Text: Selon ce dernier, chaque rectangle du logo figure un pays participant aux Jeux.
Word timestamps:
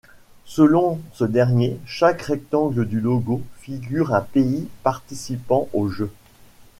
Selon 0.45 0.99
ce 1.13 1.23
dernier, 1.25 1.77
chaque 1.85 2.23
rectangle 2.23 2.87
du 2.87 2.99
logo 2.99 3.43
figure 3.59 4.15
un 4.15 4.21
pays 4.21 4.67
participant 4.81 5.69
aux 5.73 5.89
Jeux. 5.89 6.11